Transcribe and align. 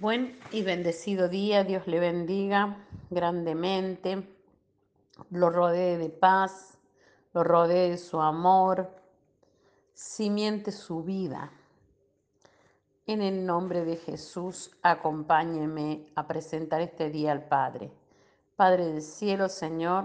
Buen 0.00 0.38
y 0.52 0.62
bendecido 0.62 1.28
día, 1.28 1.64
Dios 1.64 1.88
le 1.88 1.98
bendiga 1.98 2.76
grandemente, 3.10 4.28
lo 5.30 5.50
rodee 5.50 5.98
de 5.98 6.08
paz, 6.08 6.78
lo 7.34 7.42
rodee 7.42 7.90
de 7.90 7.98
su 7.98 8.20
amor, 8.20 8.88
simiente 9.94 10.70
su 10.70 11.02
vida. 11.02 11.50
En 13.08 13.22
el 13.22 13.44
nombre 13.44 13.84
de 13.84 13.96
Jesús, 13.96 14.70
acompáñeme 14.82 16.06
a 16.14 16.28
presentar 16.28 16.80
este 16.80 17.10
día 17.10 17.32
al 17.32 17.48
Padre. 17.48 17.90
Padre 18.54 18.86
del 18.86 19.02
cielo, 19.02 19.48
Señor, 19.48 20.04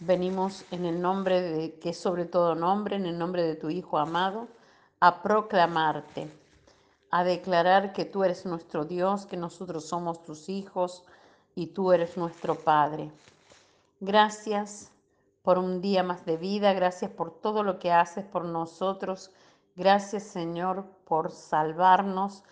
venimos 0.00 0.64
en 0.70 0.86
el 0.86 1.02
nombre 1.02 1.42
de, 1.42 1.78
que 1.80 1.92
sobre 1.92 2.24
todo 2.24 2.54
nombre, 2.54 2.96
en 2.96 3.04
el 3.04 3.18
nombre 3.18 3.42
de 3.42 3.56
tu 3.56 3.68
Hijo 3.68 3.98
amado, 3.98 4.48
a 5.00 5.22
proclamarte 5.22 6.45
a 7.10 7.24
declarar 7.24 7.92
que 7.92 8.04
tú 8.04 8.24
eres 8.24 8.46
nuestro 8.46 8.84
Dios, 8.84 9.26
que 9.26 9.36
nosotros 9.36 9.86
somos 9.86 10.22
tus 10.24 10.48
hijos 10.48 11.04
y 11.54 11.68
tú 11.68 11.92
eres 11.92 12.16
nuestro 12.16 12.56
Padre. 12.56 13.10
Gracias 14.00 14.90
por 15.42 15.58
un 15.58 15.80
día 15.80 16.02
más 16.02 16.26
de 16.26 16.36
vida, 16.36 16.72
gracias 16.72 17.10
por 17.10 17.30
todo 17.40 17.62
lo 17.62 17.78
que 17.78 17.92
haces 17.92 18.24
por 18.24 18.44
nosotros, 18.44 19.30
gracias 19.76 20.24
Señor 20.24 20.84
por 21.04 21.30
salvarnos, 21.30 22.42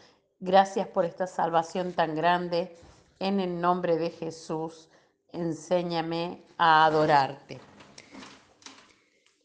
gracias 0.41 0.87
por 0.89 1.05
esta 1.05 1.27
salvación 1.27 1.93
tan 1.93 2.15
grande. 2.15 2.77
En 3.19 3.41
el 3.41 3.61
nombre 3.61 3.97
de 3.97 4.11
Jesús, 4.11 4.89
enséñame 5.33 6.43
a 6.57 6.85
adorarte. 6.85 7.61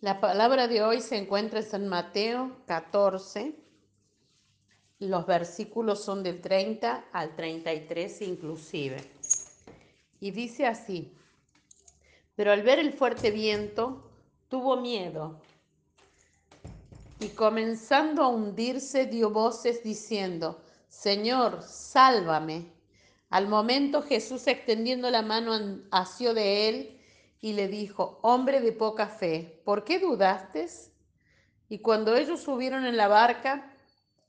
La 0.02 0.20
palabra 0.20 0.67
de 0.67 0.81
hoy 0.81 1.02
se 1.02 1.17
encuentra 1.17 1.59
en 1.59 1.66
San 1.66 1.88
Mateo 1.88 2.52
14 2.67 3.69
los 4.99 5.26
versículos 5.26 6.03
son 6.03 6.23
del 6.23 6.41
30 6.41 7.05
al 7.12 7.35
33 7.35 8.21
inclusive. 8.21 8.97
Y 10.19 10.31
dice 10.31 10.66
así, 10.66 11.14
pero 12.36 12.52
al 12.52 12.64
ver 12.64 12.80
el 12.80 12.94
fuerte 12.94 13.31
viento, 13.31 14.11
tuvo 14.50 14.78
miedo 14.78 15.41
y 17.19 17.30
comenzando 17.30 18.23
a 18.23 18.30
hundirse 18.30 19.06
dio 19.06 19.30
voces 19.30 19.83
diciendo, 19.83 20.61
Señor, 20.88 21.63
sálvame. 21.63 22.73
Al 23.30 23.47
momento 23.47 24.02
Jesús 24.02 24.47
extendiendo 24.47 25.09
la 25.11 25.22
mano 25.22 25.81
asió 25.91 26.34
de 26.34 26.69
él 26.69 27.02
y 27.41 27.53
le 27.53 27.67
dijo, 27.67 28.19
hombre 28.22 28.59
de 28.59 28.72
poca 28.72 29.08
fe, 29.08 29.61
¿por 29.63 29.84
qué 29.84 30.00
dudaste? 30.00 30.67
Y 31.69 31.80
cuando 31.80 32.16
ellos 32.16 32.41
subieron 32.41 32.86
en 32.86 32.97
la 32.97 33.08
barca, 33.08 33.72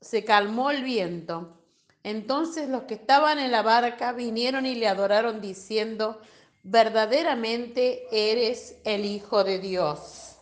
se 0.01 0.25
calmó 0.25 0.71
el 0.71 0.83
viento. 0.83 1.57
Entonces 2.03 2.67
los 2.67 2.83
que 2.83 2.95
estaban 2.95 3.39
en 3.39 3.51
la 3.51 3.61
barca 3.61 4.11
vinieron 4.11 4.65
y 4.65 4.75
le 4.75 4.87
adoraron 4.87 5.39
diciendo, 5.39 6.19
verdaderamente 6.63 8.07
eres 8.11 8.77
el 8.83 9.05
Hijo 9.05 9.43
de 9.43 9.59
Dios. 9.59 10.35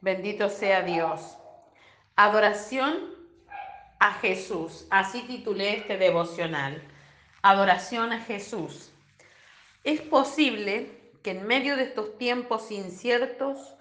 Bendito 0.00 0.48
sea 0.48 0.82
Dios. 0.82 1.36
Adoración 2.16 3.14
a 3.98 4.14
Jesús. 4.14 4.86
Así 4.90 5.22
titulé 5.22 5.76
este 5.76 5.98
devocional. 5.98 6.82
Adoración 7.42 8.12
a 8.12 8.20
Jesús. 8.20 8.90
Es 9.84 10.00
posible 10.00 10.90
que 11.22 11.32
en 11.32 11.46
medio 11.46 11.76
de 11.76 11.84
estos 11.84 12.16
tiempos 12.18 12.70
inciertos 12.70 13.75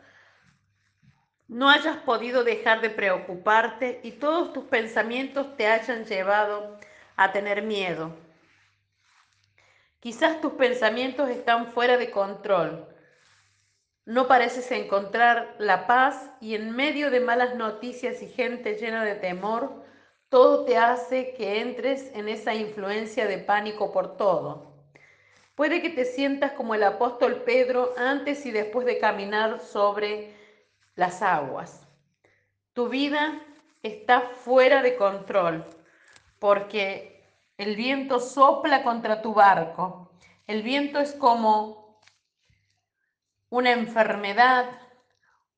no 1.48 1.70
hayas 1.70 1.98
podido 1.98 2.44
dejar 2.44 2.82
de 2.82 2.90
preocuparte 2.90 4.00
y 4.04 4.14
todos 4.14 4.54
tus 4.54 4.66
pensamientos 4.66 5.56
te 5.58 5.68
hayan 5.68 6.06
llevado 6.06 6.78
a 7.16 7.32
tener 7.32 7.62
miedo. 7.62 8.12
Quizás 10.00 10.42
tus 10.42 10.54
pensamientos 10.54 11.30
están 11.30 11.72
fuera 11.72 11.98
de 11.98 12.12
control. 12.12 12.88
No 14.06 14.28
pareces 14.28 14.72
encontrar 14.72 15.56
la 15.58 15.88
paz 15.88 16.30
y 16.40 16.54
en 16.54 16.76
medio 16.76 17.10
de 17.10 17.20
malas 17.20 17.56
noticias 17.56 18.22
y 18.22 18.28
gente 18.28 18.76
llena 18.76 19.04
de 19.04 19.16
temor, 19.16 19.84
todo 20.30 20.66
te 20.66 20.78
hace 20.78 21.34
que 21.34 21.62
entres 21.62 22.12
en 22.14 22.30
esa 22.30 22.54
influencia 22.54 23.26
de 23.26 23.40
pánico 23.40 23.92
por 23.92 24.18
todo. 24.18 24.74
Puede 25.56 25.82
que 25.82 25.90
te 25.90 26.06
sientas 26.06 26.52
como 26.52 26.76
el 26.76 26.84
apóstol 26.84 27.44
Pedro 27.46 27.94
antes 27.98 28.46
y 28.46 28.52
después 28.52 28.86
de 28.86 29.00
caminar 29.00 29.60
sobre 29.60 30.36
las 30.96 31.22
aguas. 31.22 31.88
Tu 32.74 32.90
vida 32.90 33.42
está 33.84 34.22
fuera 34.22 34.82
de 34.82 34.96
control 34.96 35.66
porque 36.40 37.24
el 37.58 37.76
viento 37.76 38.20
sopla 38.20 38.84
contra 38.84 39.22
tu 39.22 39.34
barco. 39.34 40.12
El 40.48 40.64
viento 40.64 41.00
es 41.00 41.14
como 41.14 42.02
una 43.50 43.72
enfermedad 43.72 44.70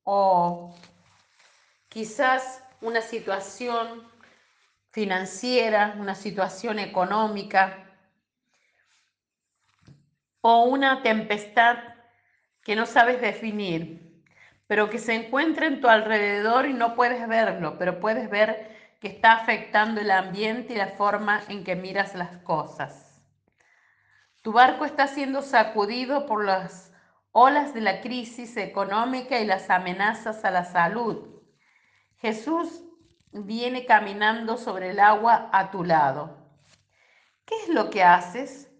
o 0.04 0.74
quizás 1.88 2.62
una 2.80 3.00
situación 3.00 4.08
financiera, 4.90 5.96
una 5.98 6.14
situación 6.14 6.78
económica 6.78 7.84
o 10.40 10.64
una 10.64 11.02
tempestad 11.02 11.78
que 12.62 12.76
no 12.76 12.86
sabes 12.86 13.20
definir 13.20 14.07
pero 14.68 14.90
que 14.90 14.98
se 14.98 15.14
encuentra 15.14 15.66
en 15.66 15.80
tu 15.80 15.88
alrededor 15.88 16.66
y 16.66 16.74
no 16.74 16.94
puedes 16.94 17.26
verlo, 17.26 17.76
pero 17.78 17.98
puedes 17.98 18.30
ver 18.30 18.70
que 19.00 19.08
está 19.08 19.32
afectando 19.32 20.00
el 20.00 20.10
ambiente 20.10 20.74
y 20.74 20.76
la 20.76 20.88
forma 20.88 21.42
en 21.48 21.64
que 21.64 21.74
miras 21.74 22.14
las 22.14 22.36
cosas. 22.42 23.20
Tu 24.42 24.52
barco 24.52 24.84
está 24.84 25.08
siendo 25.08 25.40
sacudido 25.40 26.26
por 26.26 26.44
las 26.44 26.92
olas 27.32 27.72
de 27.72 27.80
la 27.80 28.02
crisis 28.02 28.56
económica 28.58 29.40
y 29.40 29.46
las 29.46 29.70
amenazas 29.70 30.44
a 30.44 30.50
la 30.50 30.64
salud. 30.64 31.40
Jesús 32.18 32.82
viene 33.32 33.86
caminando 33.86 34.58
sobre 34.58 34.90
el 34.90 35.00
agua 35.00 35.48
a 35.50 35.70
tu 35.70 35.82
lado. 35.82 36.36
¿Qué 37.46 37.54
es 37.62 37.68
lo 37.70 37.88
que 37.88 38.04
haces? 38.04 38.70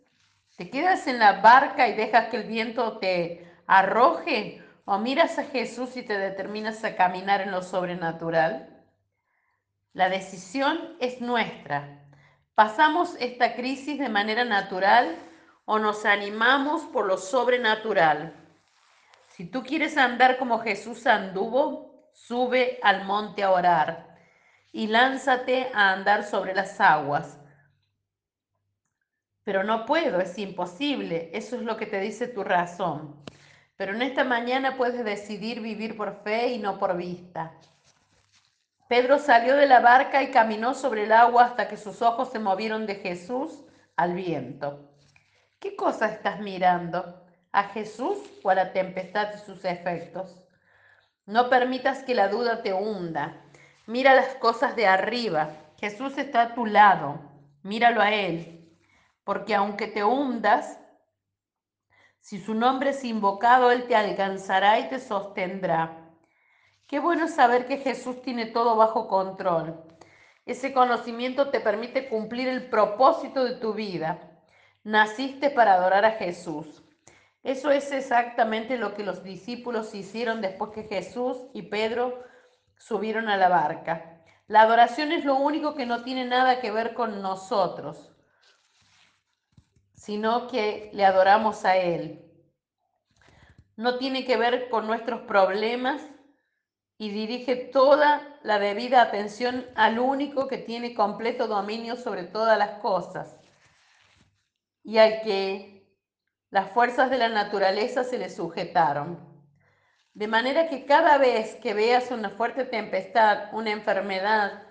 ¿Te 0.57 0.69
quedas 0.69 1.07
en 1.07 1.19
la 1.19 1.41
barca 1.41 1.89
y 1.89 1.95
dejas 1.95 2.29
que 2.29 2.37
el 2.37 2.45
viento 2.45 2.99
te 2.99 3.51
arroje 3.67 4.63
o 4.91 4.99
miras 4.99 5.39
a 5.39 5.45
Jesús 5.45 5.99
y 5.99 6.03
te 6.03 6.17
determinas 6.17 6.83
a 6.83 6.97
caminar 6.97 7.43
en 7.43 7.51
lo 7.51 7.61
sobrenatural? 7.61 8.83
La 9.93 10.09
decisión 10.09 10.97
es 10.99 11.21
nuestra. 11.21 12.07
¿Pasamos 12.55 13.15
esta 13.21 13.55
crisis 13.55 13.99
de 13.99 14.09
manera 14.09 14.47
natural 14.47 15.15
o 15.67 15.79
nos 15.79 16.07
animamos 16.07 16.85
por 16.85 17.05
lo 17.05 17.19
sobrenatural? 17.19 18.35
Si 19.29 19.45
tú 19.45 19.63
quieres 19.63 19.99
andar 19.99 20.39
como 20.39 20.61
Jesús 20.61 21.07
anduvo, 21.07 22.09
sube 22.15 22.81
al 22.83 23.05
monte 23.05 23.43
a 23.43 23.51
orar 23.51 24.17
y 24.73 24.87
lánzate 24.87 25.71
a 25.75 25.93
andar 25.93 26.25
sobre 26.25 26.55
las 26.55 26.81
aguas. 26.81 27.39
Pero 29.45 29.65
no 29.65 29.85
puedo, 29.85 30.19
es 30.19 30.39
imposible. 30.39 31.29
Eso 31.35 31.57
es 31.57 31.63
lo 31.63 31.77
que 31.77 31.85
te 31.85 32.01
dice 32.01 32.27
tu 32.27 32.43
razón. 32.43 33.23
Pero 33.79 33.95
en 33.95 34.03
esta 34.03 34.25
mañana 34.25 34.77
puedes 34.77 35.05
decidir 35.05 35.61
vivir 35.61 35.97
por 35.97 36.23
fe 36.25 36.49
y 36.49 36.59
no 36.59 36.81
por 36.81 36.97
vista. 36.97 37.53
Pedro 38.89 39.21
salió 39.21 39.55
de 39.55 39.67
la 39.67 39.79
barca 39.79 40.21
y 40.23 40.33
caminó 40.33 40.75
sobre 40.75 41.05
el 41.05 41.13
agua 41.13 41.45
hasta 41.45 41.69
que 41.69 41.77
sus 41.77 42.03
ojos 42.03 42.33
se 42.33 42.41
movieron 42.41 42.87
de 42.87 42.97
Jesús 42.97 43.63
al 43.97 44.15
viento. 44.15 44.91
¿Qué 45.61 45.77
cosa 45.77 46.09
estás 46.09 46.41
mirando? 46.41 47.25
¿A 47.53 47.65
Jesús 47.69 48.19
o 48.43 48.51
a 48.51 48.57
la 48.57 48.73
tempestad 48.73 49.29
y 49.37 49.39
sus 49.47 49.65
efectos? 49.65 50.43
No 51.25 51.49
permitas 51.49 52.03
que 52.03 52.17
la 52.17 52.27
duda 52.27 52.63
te 52.63 52.73
hunda. 52.73 53.37
Mira 53.87 54.13
las 54.15 54.35
cosas 54.37 54.75
de 54.75 54.89
arriba. 54.89 55.51
Jesús 55.79 56.19
está 56.19 56.43
a 56.43 56.55
tu 56.55 56.67
lado. 56.67 57.21
Míralo 57.63 58.01
a 58.01 58.11
Él. 58.11 58.77
Porque 59.23 59.55
aunque 59.55 59.87
te 59.87 60.03
hundas, 60.03 60.81
si 62.29 62.39
su 62.39 62.53
nombre 62.53 62.91
es 62.91 63.05
invocado, 63.05 63.71
Él 63.71 63.87
te 63.87 63.97
alcanzará 63.97 64.79
y 64.79 64.91
te 64.91 65.01
sostendrá. 65.01 66.11
Qué 66.87 66.99
bueno 66.99 67.27
saber 67.27 67.65
que 67.65 67.79
Jesús 67.79 68.21
tiene 68.21 68.45
todo 68.45 68.77
bajo 68.77 69.09
control. 69.09 69.83
Ese 70.45 70.75
conocimiento 70.75 71.49
te 71.49 71.61
permite 71.61 72.07
cumplir 72.11 72.49
el 72.49 72.69
propósito 72.69 73.45
de 73.45 73.55
tu 73.55 73.73
vida. 73.73 74.43
Naciste 74.85 75.49
para 75.49 75.73
adorar 75.73 76.05
a 76.05 76.11
Jesús. 76.11 76.85
Eso 77.43 77.71
es 77.71 77.93
exactamente 77.93 78.77
lo 78.77 78.93
que 78.93 79.05
los 79.05 79.25
discípulos 79.25 79.95
hicieron 79.95 80.43
después 80.43 80.73
que 80.73 80.83
Jesús 80.83 81.39
y 81.55 81.63
Pedro 81.63 82.23
subieron 82.77 83.31
a 83.31 83.39
la 83.39 83.49
barca. 83.49 84.21
La 84.49 84.61
adoración 84.61 85.13
es 85.13 85.25
lo 85.25 85.37
único 85.37 85.75
que 85.75 85.87
no 85.87 86.03
tiene 86.03 86.27
nada 86.27 86.61
que 86.61 86.73
ver 86.73 86.93
con 86.93 87.23
nosotros 87.23 88.13
sino 90.09 90.49
que 90.49 90.89
le 90.95 91.05
adoramos 91.05 91.67
a 91.67 91.77
Él. 91.77 92.25
No 93.77 93.99
tiene 93.99 94.25
que 94.25 94.39
ver 94.39 94.71
con 94.71 94.87
nuestros 94.87 95.21
problemas, 95.21 96.01
y 96.97 97.11
dirige 97.11 97.57
toda 97.57 98.39
la 98.43 98.59
debida 98.59 99.03
atención 99.03 99.67
al 99.75 99.99
único 99.99 100.49
que 100.49 100.57
tiene 100.57 100.95
completo 100.95 101.47
dominio 101.47 101.97
sobre 101.97 102.25
todas 102.25 102.59
las 102.59 102.81
cosas 102.81 103.39
y 104.83 104.97
al 104.97 105.21
que 105.21 105.87
las 106.49 106.71
fuerzas 106.71 107.11
de 107.11 107.19
la 107.19 107.29
naturaleza 107.29 108.03
se 108.03 108.17
le 108.17 108.31
sujetaron. 108.31 109.19
De 110.15 110.27
manera 110.27 110.71
que 110.71 110.87
cada 110.87 111.19
vez 111.19 111.57
que 111.57 111.75
veas 111.75 112.11
una 112.11 112.31
fuerte 112.31 112.65
tempestad, 112.65 113.53
una 113.53 113.73
enfermedad, 113.73 114.63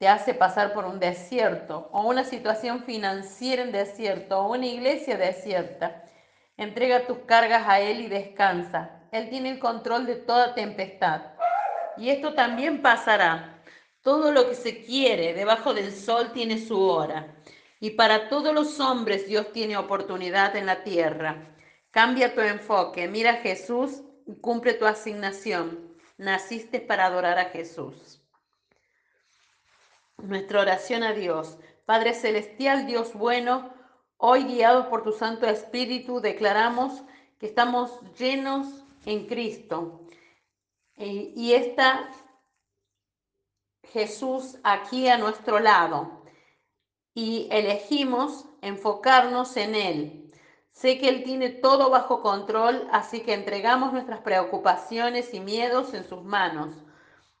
te 0.00 0.08
hace 0.08 0.32
pasar 0.32 0.72
por 0.72 0.86
un 0.86 0.98
desierto 0.98 1.90
o 1.92 2.08
una 2.08 2.24
situación 2.24 2.84
financiera 2.84 3.62
en 3.62 3.70
desierto 3.70 4.40
o 4.40 4.54
una 4.54 4.64
iglesia 4.64 5.18
desierta, 5.18 6.04
entrega 6.56 7.06
tus 7.06 7.18
cargas 7.26 7.68
a 7.68 7.80
Él 7.80 8.00
y 8.00 8.08
descansa. 8.08 9.02
Él 9.12 9.28
tiene 9.28 9.50
el 9.50 9.58
control 9.58 10.06
de 10.06 10.16
toda 10.16 10.54
tempestad. 10.54 11.20
Y 11.98 12.08
esto 12.08 12.32
también 12.32 12.80
pasará. 12.80 13.62
Todo 14.00 14.32
lo 14.32 14.48
que 14.48 14.54
se 14.54 14.82
quiere 14.82 15.34
debajo 15.34 15.74
del 15.74 15.92
sol 15.92 16.32
tiene 16.32 16.56
su 16.56 16.80
hora. 16.82 17.36
Y 17.78 17.90
para 17.90 18.30
todos 18.30 18.54
los 18.54 18.80
hombres 18.80 19.26
Dios 19.26 19.52
tiene 19.52 19.76
oportunidad 19.76 20.56
en 20.56 20.64
la 20.64 20.82
tierra. 20.82 21.54
Cambia 21.90 22.34
tu 22.34 22.40
enfoque, 22.40 23.06
mira 23.06 23.32
a 23.32 23.42
Jesús 23.42 24.00
y 24.26 24.36
cumple 24.36 24.72
tu 24.72 24.86
asignación. 24.86 25.94
Naciste 26.16 26.80
para 26.80 27.04
adorar 27.04 27.38
a 27.38 27.50
Jesús. 27.50 28.20
Nuestra 30.22 30.60
oración 30.60 31.02
a 31.02 31.12
Dios. 31.12 31.58
Padre 31.86 32.14
Celestial, 32.14 32.86
Dios 32.86 33.14
bueno, 33.14 33.72
hoy 34.16 34.44
guiados 34.44 34.86
por 34.86 35.02
tu 35.02 35.12
Santo 35.12 35.46
Espíritu 35.46 36.20
declaramos 36.20 37.02
que 37.38 37.46
estamos 37.46 38.00
llenos 38.18 38.66
en 39.06 39.26
Cristo 39.26 40.06
y 40.96 41.54
está 41.54 42.10
Jesús 43.84 44.58
aquí 44.62 45.08
a 45.08 45.16
nuestro 45.16 45.58
lado 45.58 46.22
y 47.14 47.48
elegimos 47.50 48.46
enfocarnos 48.60 49.56
en 49.56 49.74
Él. 49.74 50.32
Sé 50.72 50.98
que 50.98 51.08
Él 51.08 51.24
tiene 51.24 51.48
todo 51.48 51.90
bajo 51.90 52.20
control, 52.20 52.86
así 52.92 53.20
que 53.20 53.32
entregamos 53.34 53.92
nuestras 53.92 54.20
preocupaciones 54.20 55.32
y 55.34 55.40
miedos 55.40 55.94
en 55.94 56.06
sus 56.08 56.22
manos. 56.22 56.76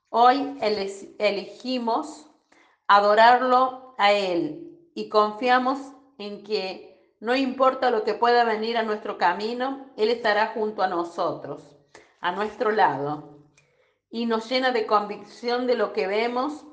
Hoy 0.08 0.58
elegimos 1.18 2.29
adorarlo 2.90 3.94
a 3.98 4.12
Él 4.12 4.76
y 4.94 5.08
confiamos 5.08 5.78
en 6.18 6.42
que 6.42 7.14
no 7.20 7.36
importa 7.36 7.92
lo 7.92 8.02
que 8.02 8.14
pueda 8.14 8.42
venir 8.42 8.76
a 8.76 8.82
nuestro 8.82 9.16
camino, 9.16 9.92
Él 9.96 10.08
estará 10.08 10.48
junto 10.48 10.82
a 10.82 10.88
nosotros, 10.88 11.62
a 12.20 12.32
nuestro 12.32 12.72
lado 12.72 13.38
y 14.10 14.26
nos 14.26 14.50
llena 14.50 14.72
de 14.72 14.86
convicción 14.86 15.68
de 15.68 15.76
lo 15.76 15.92
que 15.92 16.08
vemos 16.08 16.66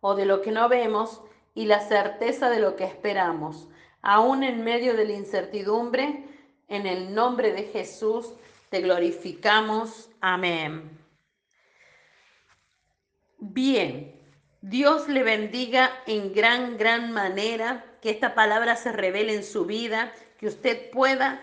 o 0.00 0.16
de 0.16 0.26
lo 0.26 0.42
que 0.42 0.50
no 0.50 0.68
vemos 0.68 1.20
y 1.54 1.66
la 1.66 1.78
certeza 1.78 2.50
de 2.50 2.58
lo 2.58 2.74
que 2.74 2.84
esperamos. 2.84 3.68
Aún 4.02 4.42
en 4.42 4.64
medio 4.64 4.96
de 4.96 5.04
la 5.04 5.12
incertidumbre, 5.12 6.24
en 6.66 6.86
el 6.88 7.14
nombre 7.14 7.52
de 7.52 7.62
Jesús 7.62 8.32
te 8.70 8.80
glorificamos. 8.80 10.10
Amén. 10.20 10.98
Bien, 13.38 14.15
Dios 14.68 15.06
le 15.06 15.22
bendiga 15.22 15.92
en 16.08 16.32
gran, 16.32 16.76
gran 16.76 17.12
manera, 17.12 17.84
que 18.02 18.10
esta 18.10 18.34
palabra 18.34 18.74
se 18.74 18.90
revele 18.90 19.32
en 19.32 19.44
su 19.44 19.64
vida, 19.64 20.12
que 20.38 20.48
usted 20.48 20.90
pueda 20.90 21.40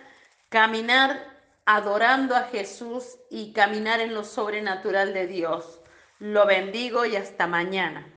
caminar 0.50 1.24
adorando 1.66 2.36
a 2.36 2.50
Jesús 2.50 3.18
y 3.30 3.54
caminar 3.54 4.02
en 4.02 4.14
lo 4.14 4.26
sobrenatural 4.26 5.14
de 5.14 5.28
Dios. 5.28 5.80
Lo 6.20 6.46
bendigo 6.46 7.06
y 7.06 7.16
hasta 7.16 7.48
mañana. 7.48 8.06